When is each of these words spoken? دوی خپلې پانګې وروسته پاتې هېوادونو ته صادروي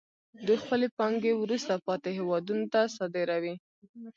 دوی 0.45 0.57
خپلې 0.63 0.87
پانګې 0.97 1.31
وروسته 1.35 1.73
پاتې 1.87 2.09
هېوادونو 2.17 2.65
ته 2.73 2.81
صادروي 2.95 3.53